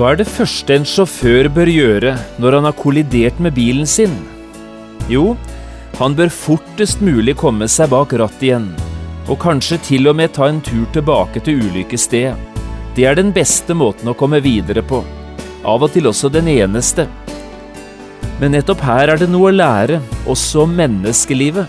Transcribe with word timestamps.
Hva 0.00 0.14
er 0.14 0.16
det 0.16 0.30
første 0.32 0.72
en 0.72 0.84
sjåfør 0.88 1.50
bør 1.52 1.68
gjøre 1.68 2.14
når 2.40 2.54
han 2.56 2.64
har 2.64 2.76
kollidert 2.78 3.40
med 3.44 3.52
bilen 3.52 3.84
sin? 3.84 4.14
Jo, 5.12 5.34
han 5.98 6.14
bør 6.16 6.30
fortest 6.32 7.02
mulig 7.04 7.34
komme 7.36 7.66
seg 7.68 7.90
bak 7.92 8.14
rattet 8.16 8.46
igjen, 8.46 8.70
og 9.28 9.36
kanskje 9.42 9.76
til 9.84 10.08
og 10.08 10.16
med 10.16 10.32
ta 10.32 10.46
en 10.48 10.62
tur 10.64 10.86
tilbake 10.94 11.42
til 11.44 11.60
ulykkesstedet. 11.66 12.32
Det 12.96 13.04
er 13.10 13.18
den 13.18 13.34
beste 13.36 13.76
måten 13.76 14.08
å 14.08 14.14
komme 14.16 14.40
videre 14.40 14.80
på, 14.80 15.02
av 15.68 15.84
og 15.84 15.92
til 15.92 16.08
også 16.08 16.32
den 16.32 16.48
eneste. 16.48 17.04
Men 18.40 18.56
nettopp 18.56 18.80
her 18.88 19.12
er 19.12 19.20
det 19.20 19.28
noe 19.28 19.50
å 19.50 19.58
lære, 19.58 20.00
også 20.24 20.64
om 20.64 20.72
menneskelivet. 20.80 21.68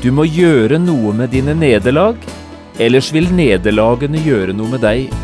Du 0.00 0.08
må 0.16 0.24
gjøre 0.24 0.80
noe 0.80 1.12
med 1.20 1.36
dine 1.36 1.52
nederlag, 1.52 2.16
ellers 2.80 3.12
vil 3.12 3.28
nederlagene 3.36 4.24
gjøre 4.30 4.56
noe 4.56 4.78
med 4.78 4.86
deg. 4.88 5.23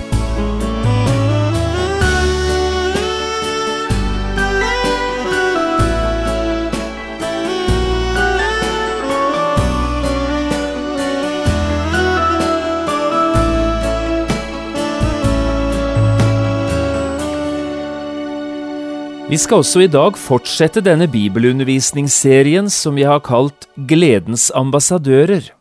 Vi 19.29 19.37
skal 19.37 19.61
også 19.61 19.83
i 19.85 19.89
dag 19.91 20.17
fortsette 20.19 20.81
denne 20.83 21.05
bibelundervisningsserien 21.11 22.69
som 22.73 22.97
vi 22.97 23.05
har 23.07 23.21
kalt 23.23 23.67
Gledens 23.87 24.49
ambassadører. 24.57 25.51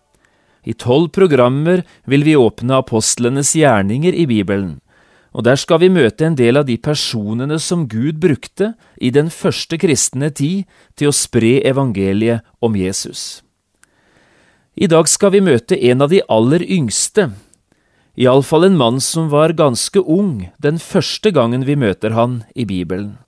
I 0.64 0.72
tolv 0.72 1.10
programmer 1.14 1.84
vil 2.08 2.24
vi 2.26 2.36
åpne 2.36 2.80
apostlenes 2.80 3.52
gjerninger 3.56 4.16
i 4.16 4.26
Bibelen, 4.26 4.80
og 5.32 5.44
der 5.46 5.60
skal 5.60 5.80
vi 5.84 5.92
møte 5.92 6.26
en 6.26 6.36
del 6.40 6.58
av 6.60 6.66
de 6.68 6.76
personene 6.82 7.60
som 7.62 7.86
Gud 7.88 8.18
brukte 8.20 8.72
i 9.00 9.12
den 9.14 9.30
første 9.30 9.78
kristne 9.78 10.32
tid 10.34 10.66
til 10.98 11.12
å 11.12 11.16
spre 11.16 11.60
evangeliet 11.62 12.42
om 12.60 12.76
Jesus. 12.76 13.44
I 14.74 14.90
dag 14.90 15.08
skal 15.08 15.36
vi 15.36 15.44
møte 15.44 15.78
en 15.78 16.02
av 16.02 16.10
de 16.10 16.24
aller 16.28 16.64
yngste, 16.66 17.30
iallfall 18.16 18.66
en 18.66 18.78
mann 18.80 19.00
som 19.04 19.30
var 19.32 19.54
ganske 19.56 20.00
ung 20.00 20.48
den 20.58 20.78
første 20.82 21.30
gangen 21.30 21.64
vi 21.68 21.78
møter 21.78 22.16
han 22.18 22.42
i 22.54 22.66
Bibelen. 22.66 23.18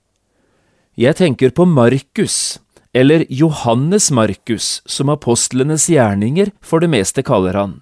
Jeg 0.93 1.17
tenker 1.17 1.49
på 1.49 1.65
Markus, 1.65 2.59
eller 2.93 3.25
Johannes 3.29 4.11
Markus, 4.13 4.83
som 4.85 5.09
apostlenes 5.09 5.87
gjerninger 5.89 6.51
for 6.61 6.83
det 6.83 6.91
meste 6.93 7.23
kaller 7.25 7.57
han. 7.57 7.79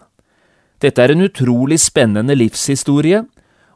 Dette 0.79 1.03
er 1.03 1.11
en 1.11 1.25
utrolig 1.25 1.81
spennende 1.83 2.37
livshistorie, 2.39 3.25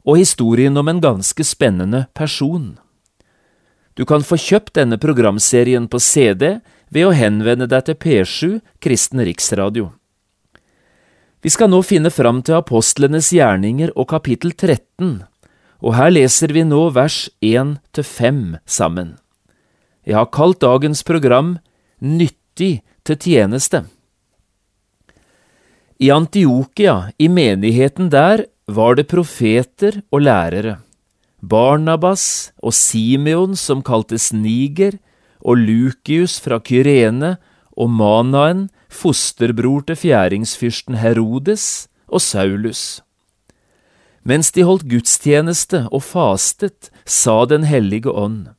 og 0.08 0.22
historien 0.22 0.78
om 0.80 0.88
en 0.88 1.02
ganske 1.04 1.44
spennende 1.44 2.06
person. 2.16 2.78
Du 4.00 4.06
kan 4.08 4.24
få 4.24 4.40
kjøpt 4.40 4.78
denne 4.80 4.96
programserien 5.04 5.90
på 5.92 6.00
CD 6.00 6.62
ved 6.88 7.10
å 7.10 7.12
henvende 7.12 7.68
deg 7.68 7.90
til 7.90 8.00
P7 8.00 8.56
Kristen 8.80 9.20
Riksradio. 9.20 9.90
Vi 11.44 11.52
skal 11.52 11.74
nå 11.74 11.82
finne 11.84 12.08
fram 12.08 12.40
til 12.40 12.56
apostlenes 12.62 13.34
gjerninger 13.36 13.92
og 14.00 14.08
kapittel 14.16 14.56
13, 14.56 15.28
og 15.84 16.00
her 16.00 16.16
leser 16.16 16.56
vi 16.56 16.64
nå 16.64 16.88
vers 16.96 17.26
1 17.44 17.78
til 17.92 18.12
5 18.16 18.44
sammen. 18.64 19.18
Jeg 20.06 20.20
har 20.20 20.30
kalt 20.30 20.62
dagens 20.62 21.02
program 21.04 21.58
Nyttig 22.00 22.84
til 23.06 23.18
tjeneste. 23.18 23.86
I 25.98 26.12
Antiokia, 26.12 27.12
i 27.18 27.30
menigheten 27.32 28.12
der, 28.12 28.46
var 28.68 28.98
det 29.00 29.08
profeter 29.08 30.02
og 30.12 30.26
lærere. 30.26 30.80
Barnabas 31.42 32.52
og 32.62 32.74
Simeon, 32.74 33.56
som 33.56 33.82
kaltes 33.86 34.32
Niger, 34.34 34.98
og 35.40 35.62
Lukius 35.62 36.40
fra 36.42 36.60
Kyrene, 36.60 37.38
og 37.78 37.90
Manaen, 37.90 38.68
fosterbror 38.90 39.86
til 39.88 40.00
fjæringsfyrsten 40.00 41.00
Herodes, 41.00 41.88
og 42.08 42.22
Saulus. 42.22 43.02
Mens 44.26 44.52
de 44.52 44.66
holdt 44.66 44.88
gudstjeneste 44.90 45.86
og 45.92 46.02
fastet, 46.04 46.90
sa 47.06 47.46
Den 47.46 47.64
hellige 47.64 48.10
ånd. 48.10 48.55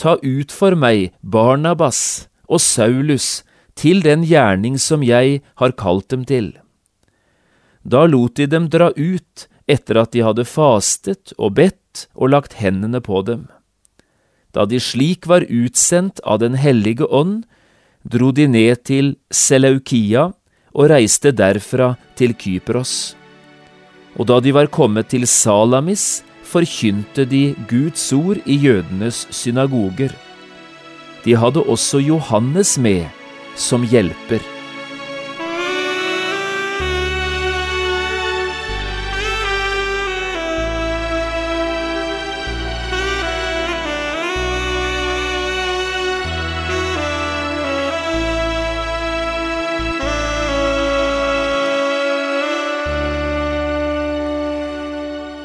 Ta 0.00 0.16
ut 0.22 0.48
for 0.48 0.72
meg 0.72 1.10
Barnabas 1.20 2.28
og 2.48 2.62
Saulus 2.64 3.42
til 3.76 4.00
den 4.00 4.24
gjerning 4.24 4.78
som 4.80 5.04
jeg 5.04 5.42
har 5.60 5.76
kalt 5.76 6.08
dem 6.08 6.24
til. 6.24 6.54
Da 7.84 8.06
lot 8.08 8.38
de 8.40 8.46
dem 8.48 8.70
dra 8.72 8.90
ut 8.96 9.46
etter 9.68 10.00
at 10.00 10.12
de 10.16 10.24
hadde 10.24 10.48
fastet 10.48 11.34
og 11.36 11.58
bedt 11.60 12.06
og 12.14 12.32
lagt 12.32 12.56
hendene 12.60 13.02
på 13.04 13.20
dem. 13.28 13.44
Da 14.56 14.64
de 14.64 14.80
slik 14.82 15.28
var 15.30 15.44
utsendt 15.46 16.20
av 16.24 16.40
Den 16.40 16.56
hellige 16.56 17.06
ånd, 17.06 17.44
dro 18.02 18.32
de 18.32 18.48
ned 18.48 18.82
til 18.88 19.14
Seleukia 19.30 20.30
og 20.72 20.90
reiste 20.90 21.30
derfra 21.36 21.94
til 22.16 22.34
Kypros. 22.34 23.14
Og 24.18 24.26
da 24.26 24.40
de 24.40 24.52
var 24.56 24.72
kommet 24.72 25.12
til 25.12 25.26
Salamis, 25.28 26.24
forkynte 26.50 27.24
de 27.30 27.54
Guds 27.70 28.10
ord 28.12 28.40
i 28.46 28.58
jødenes 28.66 29.26
synagoger. 29.30 30.14
De 31.24 31.36
hadde 31.36 31.62
også 31.62 32.00
Johannes 32.02 32.78
med 32.78 33.06
som 33.56 33.84
hjelper. 33.86 34.59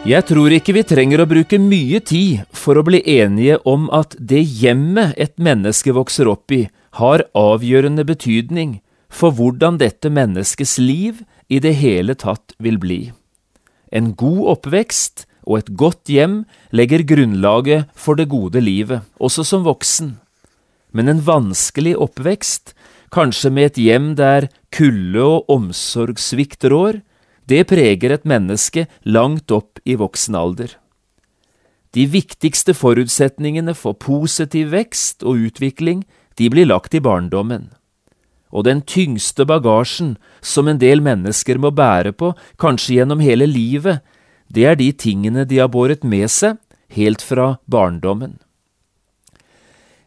Jeg 0.05 0.27
tror 0.29 0.53
ikke 0.53 0.75
vi 0.75 0.83
trenger 0.85 1.23
å 1.23 1.25
bruke 1.25 1.57
mye 1.57 1.97
tid 2.05 2.43
for 2.53 2.77
å 2.77 2.83
bli 2.85 2.99
enige 3.09 3.55
om 3.65 3.87
at 3.89 4.11
det 4.21 4.43
hjemmet 4.45 5.15
et 5.17 5.33
menneske 5.41 5.95
vokser 5.97 6.29
opp 6.29 6.53
i, 6.53 6.67
har 7.01 7.23
avgjørende 7.33 8.05
betydning 8.05 8.75
for 9.09 9.33
hvordan 9.33 9.79
dette 9.81 10.11
menneskets 10.13 10.75
liv 10.77 11.23
i 11.49 11.57
det 11.57 11.73
hele 11.79 12.13
tatt 12.13 12.53
vil 12.61 12.77
bli. 12.77 12.99
En 13.89 14.13
god 14.13 14.43
oppvekst 14.53 15.25
og 15.49 15.57
et 15.63 15.73
godt 15.73 16.13
hjem 16.13 16.43
legger 16.69 17.01
grunnlaget 17.01 17.89
for 17.97 18.13
det 18.13 18.29
gode 18.29 18.61
livet, 18.61 19.01
også 19.17 19.41
som 19.41 19.65
voksen. 19.65 20.19
Men 20.93 21.09
en 21.09 21.25
vanskelig 21.25 21.95
oppvekst, 21.97 22.75
kanskje 23.09 23.49
med 23.49 23.71
et 23.71 23.81
hjem 23.81 24.13
der 24.21 24.51
kulde 24.69 25.25
og 25.25 25.49
omsorgssvikt 25.49 26.69
rår, 26.69 27.01
det 27.45 27.67
preger 27.69 28.15
et 28.15 28.25
menneske 28.25 28.87
langt 29.05 29.51
opp 29.53 29.79
i 29.85 29.97
voksen 29.99 30.35
alder. 30.37 30.73
De 31.95 32.05
viktigste 32.11 32.73
forutsetningene 32.75 33.75
for 33.77 33.95
positiv 33.95 34.73
vekst 34.73 35.23
og 35.23 35.47
utvikling, 35.47 36.03
de 36.35 36.49
blir 36.51 36.67
lagt 36.67 36.95
i 36.97 36.99
barndommen. 36.99 37.69
Og 38.51 38.65
den 38.67 38.81
tyngste 38.83 39.45
bagasjen 39.47 40.15
som 40.43 40.67
en 40.67 40.79
del 40.81 41.03
mennesker 41.03 41.59
må 41.61 41.71
bære 41.71 42.11
på, 42.17 42.33
kanskje 42.59 42.99
gjennom 42.99 43.23
hele 43.23 43.47
livet, 43.47 44.01
det 44.51 44.65
er 44.67 44.75
de 44.79 44.91
tingene 44.91 45.45
de 45.47 45.61
har 45.61 45.71
båret 45.71 46.03
med 46.03 46.27
seg 46.31 46.59
helt 46.95 47.23
fra 47.23 47.55
barndommen. 47.65 48.37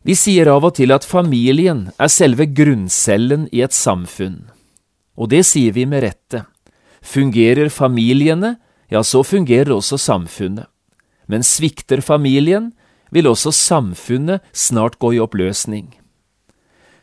Vi 0.04 0.14
sier 0.16 0.48
av 0.48 0.64
og 0.64 0.76
til 0.78 0.92
at 0.94 1.04
familien 1.04 1.88
er 2.00 2.12
selve 2.12 2.46
grunncellen 2.48 3.48
i 3.52 3.60
et 3.64 3.74
samfunn, 3.76 4.46
og 5.18 5.32
det 5.32 5.42
sier 5.48 5.74
vi 5.76 5.84
med 5.88 6.04
rette. 6.06 6.44
Fungerer 7.08 7.70
familiene, 7.72 8.58
ja, 8.92 9.00
så 9.02 9.22
fungerer 9.24 9.72
også 9.72 9.96
samfunnet. 10.00 10.68
Men 11.28 11.44
svikter 11.44 12.02
familien, 12.04 12.72
vil 13.10 13.28
også 13.30 13.52
samfunnet 13.54 14.44
snart 14.52 14.98
gå 15.00 15.14
i 15.16 15.20
oppløsning. 15.24 15.94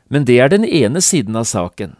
Men 0.09 0.27
det 0.29 0.37
er 0.41 0.51
den 0.53 0.65
ene 0.65 1.01
siden 1.01 1.37
av 1.39 1.47
saken. 1.49 1.95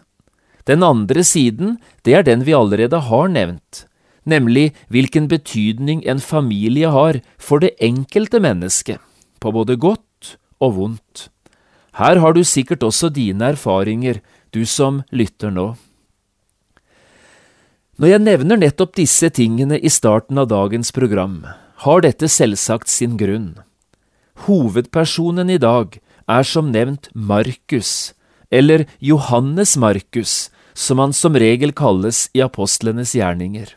Den 0.69 0.85
andre 0.85 1.23
siden, 1.25 1.79
det 2.05 2.13
er 2.13 2.25
den 2.25 2.45
vi 2.45 2.53
allerede 2.57 2.99
har 3.09 3.29
nevnt, 3.29 3.85
nemlig 4.25 4.71
hvilken 4.89 5.29
betydning 5.29 6.03
en 6.05 6.21
familie 6.21 6.89
har 6.93 7.21
for 7.37 7.61
det 7.61 7.73
enkelte 7.81 8.41
mennesket, 8.41 9.01
på 9.41 9.53
både 9.53 9.77
godt 9.77 10.37
og 10.61 10.77
vondt. 10.77 11.29
Her 11.97 12.21
har 12.21 12.33
du 12.33 12.43
sikkert 12.43 12.85
også 12.85 13.09
dine 13.13 13.53
erfaringer, 13.53 14.21
du 14.53 14.65
som 14.65 15.03
lytter 15.13 15.53
nå. 15.53 15.73
Når 17.95 18.09
jeg 18.09 18.21
nevner 18.25 18.59
nettopp 18.59 18.97
disse 18.99 19.29
tingene 19.31 19.77
i 19.79 19.87
starten 19.87 20.35
av 20.41 20.49
dagens 20.51 20.89
program, 20.91 21.45
har 21.79 22.01
dette 22.03 22.27
selvsagt 22.27 22.91
sin 22.91 23.13
grunn. 23.15 23.53
Hovedpersonen 24.43 25.47
i 25.53 25.55
dag 25.63 25.95
er 26.27 26.43
som 26.43 26.73
nevnt 26.73 27.07
Markus, 27.15 28.11
eller 28.51 28.83
Johannes 28.99 29.77
Markus, 29.79 30.49
som 30.75 30.99
han 30.99 31.15
som 31.15 31.39
regel 31.39 31.71
kalles 31.71 32.25
i 32.35 32.43
apostlenes 32.43 33.13
gjerninger. 33.15 33.71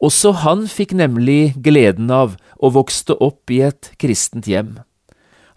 Også 0.00 0.32
han 0.40 0.64
fikk 0.64 0.96
nemlig 0.96 1.60
gleden 1.60 2.08
av 2.08 2.38
å 2.56 2.72
vokste 2.72 3.18
opp 3.20 3.52
i 3.52 3.60
et 3.68 3.92
kristent 4.00 4.48
hjem. 4.48 4.78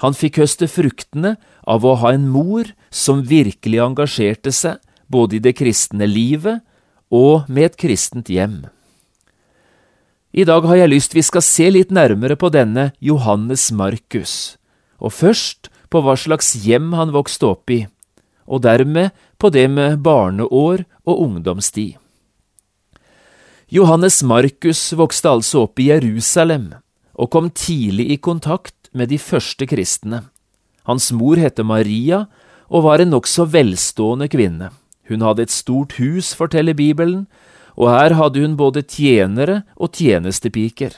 Han 0.03 0.11
fikk 0.11 0.41
høste 0.43 0.67
fruktene 0.67 1.37
av 1.63 1.87
å 1.87 1.95
ha 2.03 2.11
en 2.11 2.27
mor 2.27 2.75
som 2.91 3.23
virkelig 3.23 3.79
engasjerte 3.87 4.51
seg 4.51 4.83
både 5.07 5.39
i 5.39 5.43
det 5.47 5.55
kristne 5.55 6.11
livet 6.11 6.59
og 7.11 7.49
med 7.49 7.71
et 7.71 7.77
kristent 7.79 8.29
hjem. 8.31 8.63
I 10.33 10.45
dag 10.49 10.65
har 10.65 10.79
jeg 10.79 10.89
lyst 10.89 11.13
vi 11.13 11.21
skal 11.21 11.45
se 11.45 11.69
litt 11.69 11.91
nærmere 11.93 12.37
på 12.39 12.49
denne 12.53 12.91
Johannes 13.03 13.67
Markus, 13.71 14.57
og 14.97 15.13
først 15.13 15.69
på 15.93 16.01
hva 16.01 16.15
slags 16.17 16.55
hjem 16.65 16.93
han 16.97 17.13
vokste 17.13 17.51
opp 17.51 17.69
i, 17.69 17.83
og 18.49 18.63
dermed 18.65 19.13
på 19.37 19.51
det 19.53 19.67
med 19.69 19.99
barneår 20.01 20.85
og 21.05 21.19
ungdomstid. 21.27 21.99
Johannes 23.73 24.21
Markus 24.25 24.91
vokste 24.93 25.31
altså 25.31 25.63
opp 25.67 25.79
i 25.81 25.87
Jerusalem 25.89 26.71
og 27.13 27.29
kom 27.33 27.49
tidlig 27.49 28.09
i 28.13 28.17
kontakt 28.21 28.89
med 28.93 29.09
de 29.09 29.17
første 29.17 29.65
kristne. 29.69 30.23
Hans 30.85 31.11
mor 31.15 31.39
het 31.41 31.61
Maria 31.65 32.25
og 32.69 32.85
var 32.85 33.01
en 33.01 33.13
nokså 33.13 33.45
velstående 33.49 34.27
kvinne. 34.29 34.69
Hun 35.09 35.21
hadde 35.21 35.47
et 35.47 35.51
stort 35.51 35.97
hus, 35.99 36.33
forteller 36.37 36.73
Bibelen, 36.73 37.25
og 37.75 37.89
her 37.89 38.15
hadde 38.19 38.43
hun 38.43 38.55
både 38.57 38.83
tjenere 38.85 39.63
og 39.75 39.97
tjenestepiker. 39.97 40.95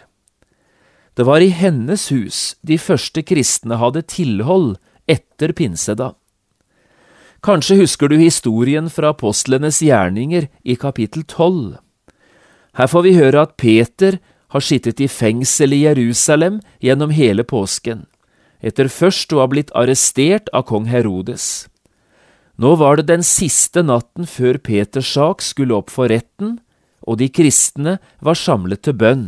Det 1.16 1.24
var 1.26 1.40
i 1.40 1.54
hennes 1.56 2.10
hus 2.12 2.56
de 2.68 2.78
første 2.78 3.24
kristne 3.24 3.80
hadde 3.80 4.04
tilhold 4.12 4.76
etter 5.08 5.56
pinsedag. 5.56 6.16
Kanskje 7.46 7.78
husker 7.80 8.10
du 8.10 8.18
historien 8.18 8.90
fra 8.90 9.14
apostlenes 9.14 9.80
gjerninger 9.86 10.50
i 10.66 10.76
kapittel 10.76 11.24
tolv. 11.30 11.78
Her 12.76 12.90
får 12.92 13.06
vi 13.06 13.14
høre 13.16 13.46
at 13.46 13.56
Peter 13.62 14.18
har 14.52 14.66
sittet 14.66 15.00
i 15.00 15.08
fengsel 15.08 15.76
i 15.76 15.84
Jerusalem 15.86 16.60
gjennom 16.84 17.14
hele 17.16 17.46
påsken, 17.48 18.06
etter 18.60 18.90
først 18.92 19.32
å 19.32 19.44
ha 19.44 19.48
blitt 19.52 19.72
arrestert 19.78 20.50
av 20.52 20.66
kong 20.68 20.90
Herodes. 20.92 21.70
Nå 22.56 22.76
var 22.80 22.98
det 22.98 23.10
den 23.10 23.24
siste 23.26 23.84
natten 23.84 24.28
før 24.30 24.58
Peters 24.64 25.10
sak 25.12 25.44
skulle 25.44 25.76
opp 25.76 25.92
for 25.92 26.08
retten, 26.12 26.60
og 27.04 27.20
de 27.20 27.28
kristne 27.30 27.98
var 28.24 28.40
samlet 28.40 28.86
til 28.88 28.96
bønn. 28.96 29.28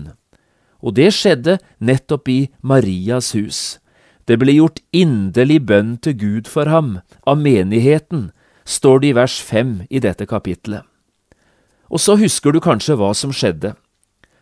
Og 0.80 0.96
det 0.96 1.12
skjedde 1.16 1.58
nettopp 1.84 2.30
i 2.32 2.40
Marias 2.62 3.34
hus. 3.36 3.80
Det 4.28 4.38
ble 4.40 4.56
gjort 4.58 4.80
inderlig 4.96 5.60
bønn 5.68 5.96
til 6.04 6.16
Gud 6.20 6.48
for 6.52 6.72
ham, 6.72 7.00
av 7.28 7.40
menigheten, 7.40 8.30
står 8.68 9.04
det 9.04 9.12
i 9.12 9.18
vers 9.18 9.38
fem 9.44 9.82
i 9.90 10.00
dette 10.04 10.28
kapitlet. 10.28 10.84
Og 11.88 12.04
så 12.04 12.18
husker 12.20 12.52
du 12.52 12.60
kanskje 12.64 12.98
hva 13.00 13.14
som 13.16 13.32
skjedde. 13.32 13.74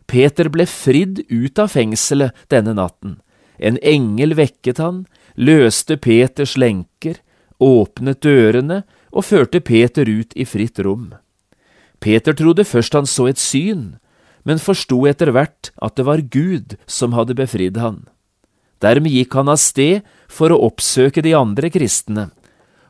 Peter 0.10 0.50
ble 0.54 0.66
fridd 0.70 1.22
ut 1.30 1.62
av 1.62 1.74
fengselet 1.74 2.34
denne 2.54 2.74
natten. 2.78 3.20
En 3.58 3.78
engel 3.82 4.36
vekket 4.38 4.82
han, 4.82 5.06
løste 5.38 5.98
Peters 6.02 6.56
lenker, 6.58 7.22
åpnet 7.62 8.22
dørene 8.26 8.84
og 9.12 9.28
førte 9.28 9.62
Peter 9.64 10.08
ut 10.08 10.34
i 10.36 10.46
fritt 10.48 10.80
rom. 10.84 11.14
Peter 12.04 12.36
trodde 12.36 12.66
først 12.68 12.94
han 12.94 13.08
så 13.08 13.30
et 13.32 13.40
syn, 13.42 13.96
men 14.46 14.62
forsto 14.62 15.06
etter 15.10 15.32
hvert 15.34 15.72
at 15.82 15.96
det 15.98 16.06
var 16.06 16.22
Gud 16.22 16.76
som 16.86 17.16
hadde 17.18 17.38
befridd 17.38 17.80
han. 17.82 18.04
Dermed 18.84 19.12
gikk 19.12 19.34
han 19.40 19.50
av 19.50 19.58
sted 19.62 20.04
for 20.28 20.52
å 20.52 20.60
oppsøke 20.68 21.24
de 21.26 21.34
andre 21.38 21.72
kristne, 21.74 22.30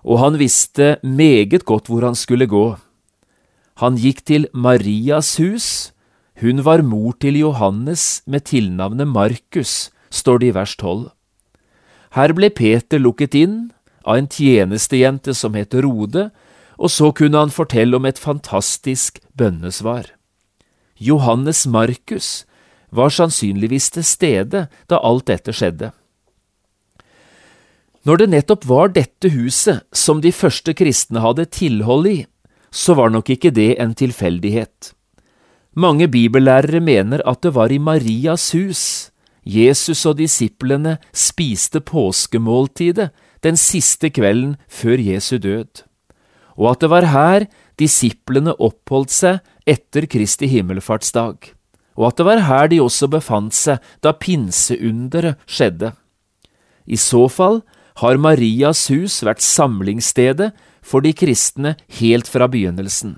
og 0.03 0.19
han 0.21 0.39
visste 0.41 0.97
meget 1.06 1.63
godt 1.65 1.88
hvor 1.89 2.03
han 2.06 2.17
skulle 2.17 2.50
gå. 2.50 2.75
Han 3.81 4.00
gikk 4.00 4.23
til 4.25 4.47
Marias 4.53 5.35
hus, 5.41 5.91
hun 6.41 6.65
var 6.65 6.83
mor 6.83 7.15
til 7.21 7.38
Johannes 7.39 8.23
med 8.27 8.47
tilnavnet 8.50 9.07
Markus, 9.07 9.91
står 10.12 10.41
det 10.41 10.50
i 10.50 10.56
vers 10.57 10.75
tolv. 10.75 11.09
Her 12.15 12.31
ble 12.35 12.50
Peter 12.51 13.00
lukket 13.00 13.35
inn 13.35 13.56
av 14.06 14.19
en 14.19 14.30
tjenestejente 14.30 15.34
som 15.34 15.57
het 15.57 15.74
Rode, 15.74 16.30
og 16.78 16.92
så 16.92 17.12
kunne 17.16 17.40
han 17.40 17.54
fortelle 17.54 17.98
om 17.98 18.06
et 18.06 18.19
fantastisk 18.19 19.19
bønnesvar. 19.38 20.12
Johannes 21.00 21.66
Markus 21.68 22.46
var 22.96 23.12
sannsynligvis 23.12 23.90
til 23.96 24.06
stede 24.07 24.68
da 24.88 25.00
alt 25.04 25.28
dette 25.28 25.56
skjedde. 25.56 25.92
Når 28.06 28.22
det 28.22 28.30
nettopp 28.30 28.68
var 28.69 28.92
dette 28.94 29.31
huset 29.34 29.81
som 29.96 30.22
de 30.22 30.31
første 30.31 30.75
kristne 30.78 31.24
hadde 31.24 31.48
tilhold 31.50 32.06
i, 32.08 32.19
så 32.69 32.94
var 32.94 33.10
nok 33.10 33.31
ikke 33.34 33.51
det 33.56 33.75
en 33.81 33.96
tilfeldighet. 33.98 34.94
Mange 35.75 36.08
bibellærere 36.08 36.80
mener 36.80 37.24
at 37.28 37.42
det 37.44 37.56
var 37.56 37.72
i 37.72 37.81
Marias 37.81 38.51
hus 38.56 39.12
Jesus 39.46 40.06
og 40.10 40.18
disiplene 40.18 40.98
spiste 41.13 41.81
påskemåltidet 41.86 43.12
den 43.45 43.59
siste 43.59 44.09
kvelden 44.09 44.56
før 44.68 44.97
Jesu 44.97 45.38
død 45.38 45.86
og 46.56 46.71
at 46.71 46.83
det 46.83 46.92
var 46.92 47.09
her 47.12 47.45
disiplene 47.80 48.56
oppholdt 48.63 49.13
seg 49.13 49.44
etter 49.68 50.07
Kristi 50.12 50.47
himmelfartsdag, 50.51 51.51
og 52.00 52.07
at 52.09 52.19
det 52.19 52.27
var 52.27 52.44
her 52.47 52.71
de 52.71 52.81
også 52.83 53.09
befant 53.12 53.56
seg 53.56 53.83
da 54.03 54.15
pinseunderet 54.15 55.39
skjedde. 55.48 55.93
I 56.86 56.98
så 57.00 57.25
fall 57.31 57.62
har 58.01 58.20
Marias 58.20 58.88
hus 58.91 59.22
vært 59.25 59.43
samlingsstedet 59.43 60.51
for 60.86 61.03
de 61.03 61.15
kristne 61.15 61.75
helt 62.00 62.29
fra 62.29 62.48
begynnelsen. 62.51 63.17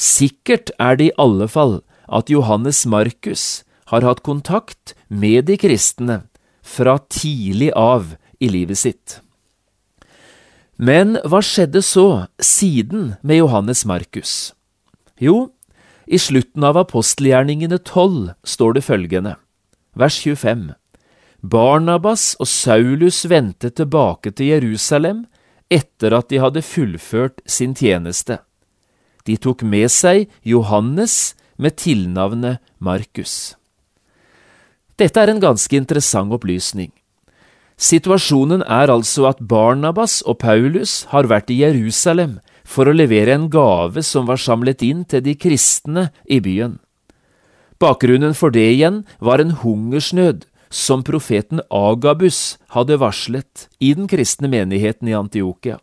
Sikkert 0.00 0.70
er 0.80 0.96
det 0.96 1.10
i 1.10 1.16
alle 1.20 1.50
fall 1.50 1.80
at 2.08 2.30
Johannes 2.32 2.86
Markus 2.88 3.62
har 3.90 4.06
hatt 4.06 4.22
kontakt 4.26 4.94
med 5.10 5.50
de 5.50 5.58
kristne 5.60 6.22
fra 6.64 6.96
tidlig 7.10 7.74
av 7.76 8.14
i 8.40 8.48
livet 8.48 8.80
sitt. 8.80 9.20
Men 10.80 11.18
hva 11.28 11.42
skjedde 11.44 11.82
så, 11.84 12.26
siden 12.40 13.14
med 13.20 13.42
Johannes 13.42 13.84
Markus? 13.84 14.54
Jo, 15.20 15.50
i 16.08 16.18
slutten 16.18 16.64
av 16.64 16.78
apostelgjerningene 16.80 17.78
tolv 17.84 18.32
står 18.48 18.78
det 18.78 18.84
følgende, 18.86 19.34
vers 19.92 20.16
25. 20.24 20.70
Barnabas 21.40 22.34
og 22.40 22.48
Saulus 22.48 23.22
vendte 23.28 23.70
tilbake 23.72 24.32
til 24.32 24.54
Jerusalem 24.54 25.26
etter 25.70 26.16
at 26.16 26.28
de 26.32 26.40
hadde 26.42 26.64
fullført 26.64 27.40
sin 27.46 27.76
tjeneste. 27.76 28.40
De 29.28 29.36
tok 29.36 29.62
med 29.62 29.88
seg 29.92 30.26
Johannes 30.42 31.34
med 31.60 31.76
tilnavnet 31.80 32.60
Markus. 32.80 33.54
Dette 35.00 35.20
er 35.20 35.32
en 35.32 35.40
ganske 35.40 35.76
interessant 35.76 36.32
opplysning. 36.32 36.90
Situasjonen 37.80 38.60
er 38.60 38.90
altså 38.92 39.24
at 39.30 39.38
Barnabas 39.40 40.18
og 40.28 40.42
Paulus 40.42 41.06
har 41.14 41.30
vært 41.30 41.48
i 41.48 41.62
Jerusalem 41.62 42.36
for 42.68 42.90
å 42.90 42.92
levere 42.92 43.32
en 43.32 43.46
gave 43.48 44.02
som 44.04 44.28
var 44.28 44.40
samlet 44.42 44.84
inn 44.84 45.06
til 45.08 45.24
de 45.24 45.32
kristne 45.32 46.10
i 46.28 46.42
byen. 46.44 46.76
Bakgrunnen 47.80 48.36
for 48.36 48.52
det 48.52 48.66
igjen 48.74 49.00
var 49.24 49.40
en 49.40 49.56
hungersnød 49.62 50.44
som 50.68 51.00
profeten 51.02 51.64
Agabus 51.72 52.58
hadde 52.76 53.00
varslet 53.00 53.64
i 53.80 53.94
den 53.96 54.10
kristne 54.12 54.52
menigheten 54.52 55.08
i 55.08 55.16
Antiokia. 55.16 55.80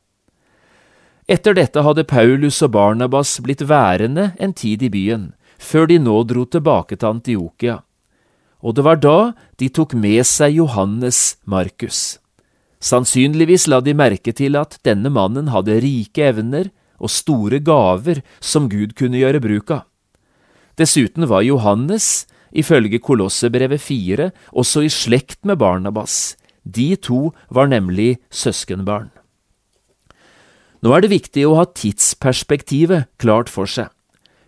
Etter 1.28 1.58
dette 1.58 1.82
hadde 1.82 2.06
Paulus 2.08 2.62
og 2.62 2.76
Barnabas 2.78 3.34
blitt 3.44 3.66
værende 3.68 4.30
en 4.38 4.54
tid 4.54 4.86
i 4.86 4.94
byen, 4.94 5.32
før 5.58 5.90
de 5.90 5.98
nå 6.00 6.22
dro 6.30 6.46
tilbake 6.46 6.96
til 6.96 7.10
Antiokia 7.10 7.82
og 8.68 8.76
det 8.76 8.84
var 8.84 9.00
da 9.00 9.18
de 9.62 9.70
tok 9.72 9.96
med 9.96 10.26
seg 10.28 10.58
Johannes 10.60 11.38
Markus. 11.48 12.20
Sannsynligvis 12.84 13.66
la 13.72 13.80
de 13.82 13.94
merke 13.98 14.34
til 14.36 14.60
at 14.60 14.76
denne 14.86 15.10
mannen 15.14 15.54
hadde 15.54 15.80
rike 15.82 16.28
evner 16.34 16.68
og 17.00 17.14
store 17.14 17.62
gaver 17.64 18.20
som 18.44 18.68
Gud 18.70 18.94
kunne 19.00 19.22
gjøre 19.22 19.42
bruk 19.42 19.72
av. 19.72 19.86
Dessuten 20.78 21.26
var 21.32 21.46
Johannes, 21.48 22.28
ifølge 22.52 23.00
Kolossebrevet 23.02 23.82
4, 23.82 24.30
også 24.52 24.84
i 24.86 24.92
slekt 24.94 25.48
med 25.48 25.58
Barnabas. 25.64 26.36
De 26.62 26.92
to 27.00 27.32
var 27.50 27.72
nemlig 27.72 28.18
søskenbarn. 28.30 29.10
Nå 30.84 30.94
er 30.94 31.02
det 31.02 31.16
viktig 31.16 31.48
å 31.48 31.56
ha 31.58 31.66
tidsperspektivet 31.66 33.08
klart 33.18 33.50
for 33.50 33.66
seg. 33.66 33.90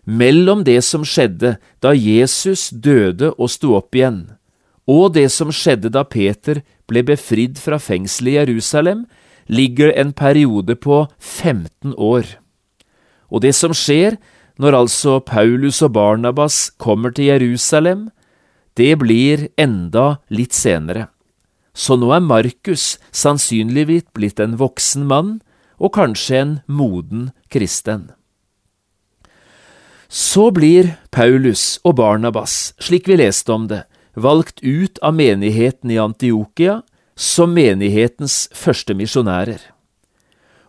Mellom 0.04 0.64
det 0.64 0.80
som 0.84 1.04
skjedde 1.06 1.56
da 1.82 1.92
Jesus 1.94 2.70
døde 2.70 3.32
og 3.36 3.50
sto 3.52 3.74
opp 3.78 3.94
igjen, 3.96 4.24
og 4.90 5.14
det 5.14 5.28
som 5.30 5.52
skjedde 5.54 5.92
da 5.92 6.02
Peter 6.04 6.62
ble 6.90 7.04
befridd 7.06 7.60
fra 7.60 7.78
fengselet 7.78 8.32
i 8.32 8.38
Jerusalem, 8.40 9.04
ligger 9.50 9.92
en 9.94 10.12
periode 10.12 10.76
på 10.78 11.04
15 11.18 11.94
år. 11.94 12.26
Og 13.30 13.42
det 13.42 13.54
som 13.54 13.74
skjer 13.74 14.18
når 14.60 14.76
altså 14.76 15.20
Paulus 15.24 15.80
og 15.82 15.94
Barnabas 15.94 16.70
kommer 16.78 17.14
til 17.14 17.30
Jerusalem, 17.30 18.10
det 18.76 18.98
blir 19.00 19.48
enda 19.58 20.20
litt 20.28 20.54
senere. 20.54 21.08
Så 21.74 21.96
nå 21.96 22.10
er 22.12 22.24
Markus 22.24 22.98
sannsynligvis 23.14 24.10
blitt 24.14 24.40
en 24.42 24.58
voksen 24.60 25.06
mann, 25.08 25.38
og 25.80 25.94
kanskje 25.96 26.36
en 26.36 26.56
moden 26.68 27.30
kristen. 27.48 28.10
Så 30.10 30.48
blir 30.50 30.96
Paulus 31.14 31.78
og 31.86 31.94
Barnabas, 32.00 32.72
slik 32.82 33.06
vi 33.06 33.20
leste 33.20 33.52
om 33.54 33.68
det, 33.70 33.84
valgt 34.18 34.58
ut 34.58 34.98
av 35.06 35.14
menigheten 35.14 35.92
i 35.94 36.00
Antiokia 36.02 36.80
som 37.14 37.52
menighetens 37.54 38.48
første 38.50 38.96
misjonærer. 38.98 39.60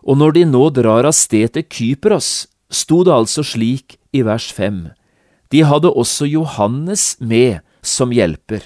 Og 0.06 0.20
når 0.20 0.36
de 0.36 0.44
nå 0.46 0.62
drar 0.78 1.08
av 1.10 1.16
sted 1.18 1.56
til 1.56 1.66
Kypros, 1.66 2.46
sto 2.70 3.02
det 3.02 3.16
altså 3.16 3.42
slik 3.42 3.98
i 4.14 4.22
vers 4.22 4.46
fem, 4.54 4.92
de 5.50 5.66
hadde 5.66 5.90
også 5.90 6.30
Johannes 6.30 7.16
med 7.18 7.60
som 7.82 8.14
hjelper. 8.14 8.62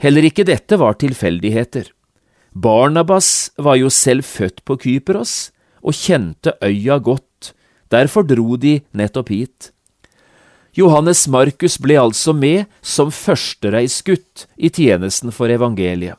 Heller 0.00 0.24
ikke 0.24 0.48
dette 0.48 0.80
var 0.80 0.96
tilfeldigheter. 0.96 1.92
Barnabas 2.56 3.50
var 3.60 3.76
jo 3.76 3.92
selv 3.92 4.24
født 4.24 4.64
på 4.64 4.80
Kypros 4.80 5.50
og 5.84 5.94
kjente 5.94 6.56
øya 6.64 6.96
godt, 6.96 7.27
derfor 7.92 8.26
dro 8.26 8.56
de 8.56 8.80
nettopp 8.92 9.32
hit. 9.32 9.70
Johannes 10.78 11.26
Markus 11.26 11.78
ble 11.82 11.96
altså 11.98 12.34
med 12.36 12.66
som 12.84 13.10
førstereisgutt 13.10 14.46
i 14.56 14.70
tjenesten 14.70 15.32
for 15.34 15.50
evangeliet, 15.50 16.18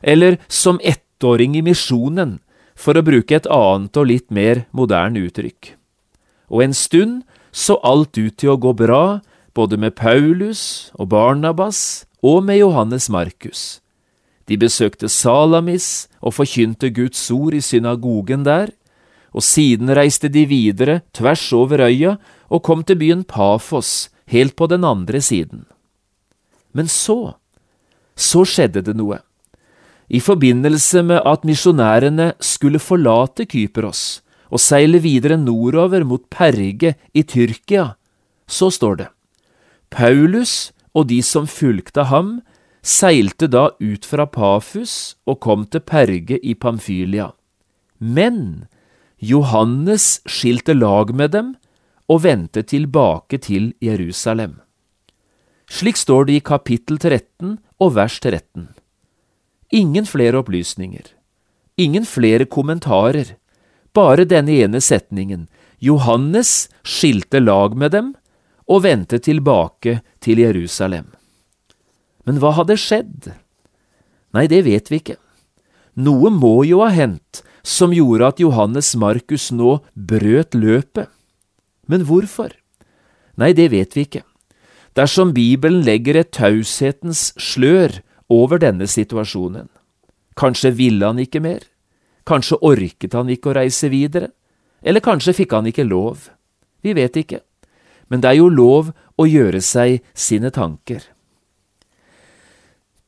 eller 0.00 0.38
som 0.48 0.78
ettåring 0.80 1.58
i 1.58 1.64
misjonen, 1.66 2.38
for 2.78 2.94
å 2.94 3.02
bruke 3.02 3.34
et 3.34 3.48
annet 3.50 3.98
og 3.98 4.06
litt 4.08 4.30
mer 4.30 4.62
moderne 4.70 5.26
uttrykk. 5.26 5.74
Og 6.48 6.62
en 6.64 6.76
stund 6.76 7.24
så 7.52 7.76
alt 7.82 8.16
ut 8.16 8.36
til 8.38 8.54
å 8.54 8.60
gå 8.60 8.72
bra, 8.78 9.20
både 9.52 9.76
med 9.76 9.96
Paulus 9.98 10.92
og 10.94 11.10
Barnabas 11.10 12.06
og 12.22 12.44
med 12.46 12.60
Johannes 12.60 13.08
Markus. 13.10 13.80
De 14.48 14.56
besøkte 14.56 15.10
Salamis 15.12 16.06
og 16.22 16.38
forkynte 16.38 16.88
Guds 16.94 17.20
ord 17.34 17.56
i 17.58 17.60
synagogen 17.60 18.46
der, 18.46 18.70
og 19.34 19.44
siden 19.44 19.90
reiste 19.94 20.30
de 20.32 20.44
videre 20.48 21.00
tvers 21.16 21.44
over 21.52 21.84
øya 21.88 22.16
og 22.48 22.62
kom 22.64 22.84
til 22.84 22.98
byen 23.00 23.24
Pafos, 23.24 24.08
helt 24.26 24.56
på 24.56 24.66
den 24.66 24.84
andre 24.84 25.20
siden. 25.20 25.66
Men 26.72 26.88
så, 26.88 27.36
så 28.16 28.44
skjedde 28.44 28.84
det 28.84 28.96
noe. 28.96 29.20
I 30.08 30.20
forbindelse 30.24 31.02
med 31.04 31.20
at 31.28 31.44
misjonærene 31.44 32.32
skulle 32.40 32.80
forlate 32.80 33.44
Kypros 33.44 34.22
og 34.48 34.62
seile 34.64 35.00
videre 35.04 35.36
nordover 35.36 36.04
mot 36.08 36.24
Perge 36.32 36.94
i 37.12 37.22
Tyrkia, 37.22 37.92
så 38.48 38.70
står 38.72 38.94
det, 38.96 39.08
Paulus 39.92 40.72
og 40.96 41.10
de 41.10 41.20
som 41.24 41.44
fulgte 41.48 42.06
ham, 42.08 42.38
seilte 42.80 43.48
da 43.50 43.68
ut 43.76 44.06
fra 44.08 44.24
Pafus 44.24 45.18
og 45.28 45.40
kom 45.44 45.66
til 45.68 45.84
Perge 45.84 46.38
i 46.40 46.54
Pamfylia. 46.54 47.30
Men 47.98 48.68
Johannes 49.18 50.20
skilte 50.30 50.74
lag 50.74 51.10
med 51.14 51.32
dem 51.34 51.54
og 52.08 52.22
vendte 52.22 52.62
tilbake 52.62 53.40
til 53.42 53.72
Jerusalem. 53.82 54.60
Slik 55.68 55.98
står 55.98 56.28
det 56.28 56.38
i 56.38 56.44
kapittel 56.44 57.00
13 57.02 57.58
og 57.82 57.94
vers 57.98 58.20
13. 58.22 58.68
Ingen 59.74 60.06
flere 60.06 60.38
opplysninger, 60.40 61.04
ingen 61.76 62.06
flere 62.06 62.46
kommentarer, 62.46 63.34
bare 63.92 64.24
denne 64.24 64.54
ene 64.54 64.80
setningen, 64.80 65.48
Johannes 65.82 66.68
skilte 66.86 67.42
lag 67.42 67.76
med 67.76 67.92
dem 67.92 68.14
og 68.68 68.84
vendte 68.86 69.18
tilbake 69.18 70.00
til 70.24 70.40
Jerusalem. 70.40 71.10
Men 72.24 72.38
hva 72.38 72.54
hadde 72.56 72.78
skjedd? 72.78 73.32
Nei, 74.36 74.46
det 74.46 74.64
vet 74.64 74.90
vi 74.92 75.02
ikke. 75.02 75.18
Noe 75.98 76.30
må 76.30 76.62
jo 76.68 76.80
ha 76.84 76.92
hendt 76.94 77.42
som 77.66 77.92
gjorde 77.92 78.28
at 78.32 78.40
Johannes 78.40 78.92
Markus 78.96 79.48
nå 79.50 79.80
brøt 79.92 80.54
løpet. 80.54 81.10
Men 81.90 82.04
hvorfor? 82.06 82.52
Nei, 83.38 83.50
det 83.52 83.70
vet 83.72 83.96
vi 83.96 84.06
ikke. 84.06 84.22
Dersom 84.94 85.32
Bibelen 85.34 85.82
legger 85.86 86.20
et 86.20 86.30
taushetens 86.34 87.32
slør 87.38 88.00
over 88.30 88.62
denne 88.62 88.86
situasjonen. 88.86 89.68
Kanskje 90.38 90.72
ville 90.78 91.06
han 91.06 91.18
ikke 91.18 91.42
mer? 91.42 91.66
Kanskje 92.28 92.60
orket 92.62 93.14
han 93.16 93.30
ikke 93.32 93.50
å 93.50 93.58
reise 93.58 93.90
videre? 93.90 94.30
Eller 94.82 95.02
kanskje 95.02 95.34
fikk 95.40 95.54
han 95.56 95.66
ikke 95.70 95.86
lov? 95.88 96.28
Vi 96.84 96.94
vet 96.94 97.16
ikke. 97.18 97.42
Men 98.08 98.22
det 98.22 98.30
er 98.30 98.38
jo 98.38 98.48
lov 98.52 98.92
å 99.18 99.26
gjøre 99.26 99.60
seg 99.64 100.02
sine 100.14 100.52
tanker. 100.54 101.02